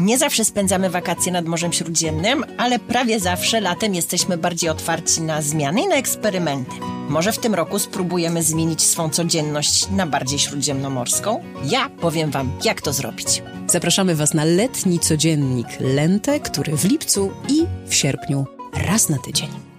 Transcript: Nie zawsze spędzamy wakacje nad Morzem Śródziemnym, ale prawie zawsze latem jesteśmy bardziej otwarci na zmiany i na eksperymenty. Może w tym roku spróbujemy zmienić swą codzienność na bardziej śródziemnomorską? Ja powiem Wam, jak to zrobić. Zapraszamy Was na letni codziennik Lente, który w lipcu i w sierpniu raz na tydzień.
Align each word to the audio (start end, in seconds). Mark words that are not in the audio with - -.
Nie 0.00 0.18
zawsze 0.18 0.44
spędzamy 0.44 0.90
wakacje 0.90 1.32
nad 1.32 1.46
Morzem 1.46 1.72
Śródziemnym, 1.72 2.44
ale 2.58 2.78
prawie 2.78 3.20
zawsze 3.20 3.60
latem 3.60 3.94
jesteśmy 3.94 4.38
bardziej 4.38 4.70
otwarci 4.70 5.22
na 5.22 5.42
zmiany 5.42 5.82
i 5.82 5.86
na 5.86 5.96
eksperymenty. 5.96 6.72
Może 7.08 7.32
w 7.32 7.38
tym 7.38 7.54
roku 7.54 7.78
spróbujemy 7.78 8.42
zmienić 8.42 8.82
swą 8.82 9.10
codzienność 9.10 9.90
na 9.90 10.06
bardziej 10.06 10.38
śródziemnomorską? 10.38 11.42
Ja 11.64 11.88
powiem 11.88 12.30
Wam, 12.30 12.52
jak 12.64 12.80
to 12.80 12.92
zrobić. 12.92 13.42
Zapraszamy 13.66 14.14
Was 14.14 14.34
na 14.34 14.44
letni 14.44 14.98
codziennik 14.98 15.68
Lente, 15.80 16.40
który 16.40 16.76
w 16.76 16.84
lipcu 16.84 17.32
i 17.48 17.66
w 17.86 17.94
sierpniu 17.94 18.46
raz 18.86 19.08
na 19.08 19.18
tydzień. 19.18 19.69